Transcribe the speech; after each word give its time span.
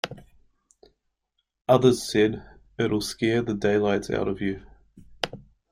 Others 1.67 2.11
said, 2.11 2.41
"It'll 2.79 3.01
scare 3.01 3.43
the 3.43 3.53
daylights 3.53 4.09
out 4.09 4.27
of 4.27 4.41
you". 4.41 4.65